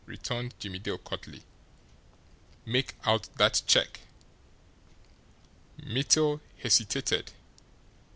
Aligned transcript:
returned 0.07 0.51
Jimmie 0.57 0.79
Dale 0.79 0.97
curtly. 0.97 1.43
"Make 2.65 2.95
out 3.05 3.29
that 3.37 3.61
check!" 3.67 3.99
Mittel 5.77 6.41
hesitated. 6.57 7.29